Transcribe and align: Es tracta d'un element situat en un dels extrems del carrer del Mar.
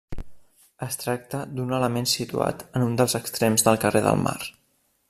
Es 0.85 0.95
tracta 1.01 1.41
d'un 1.57 1.75
element 1.81 2.09
situat 2.13 2.67
en 2.81 2.87
un 2.87 2.99
dels 3.03 3.17
extrems 3.21 3.69
del 3.71 3.83
carrer 3.87 4.07
del 4.09 4.23
Mar. 4.27 4.39